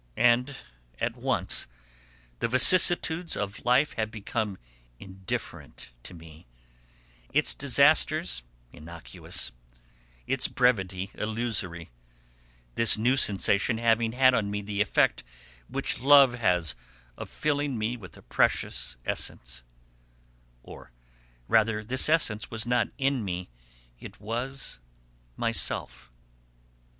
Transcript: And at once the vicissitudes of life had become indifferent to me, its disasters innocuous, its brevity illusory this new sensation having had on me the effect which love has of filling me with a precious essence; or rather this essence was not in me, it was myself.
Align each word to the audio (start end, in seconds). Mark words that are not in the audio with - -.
And 0.17 0.55
at 0.99 1.15
once 1.15 1.67
the 2.39 2.47
vicissitudes 2.47 3.37
of 3.37 3.63
life 3.63 3.93
had 3.93 4.09
become 4.09 4.57
indifferent 4.97 5.91
to 6.01 6.15
me, 6.15 6.47
its 7.31 7.53
disasters 7.53 8.41
innocuous, 8.73 9.51
its 10.25 10.47
brevity 10.47 11.11
illusory 11.13 11.91
this 12.73 12.97
new 12.97 13.15
sensation 13.15 13.77
having 13.77 14.13
had 14.13 14.33
on 14.33 14.49
me 14.49 14.63
the 14.63 14.81
effect 14.81 15.23
which 15.67 15.99
love 15.99 16.33
has 16.33 16.73
of 17.15 17.29
filling 17.29 17.77
me 17.77 17.95
with 17.95 18.17
a 18.17 18.23
precious 18.23 18.97
essence; 19.05 19.61
or 20.63 20.91
rather 21.47 21.83
this 21.83 22.09
essence 22.09 22.49
was 22.49 22.65
not 22.65 22.87
in 22.97 23.23
me, 23.23 23.49
it 23.99 24.19
was 24.19 24.79
myself. 25.37 26.09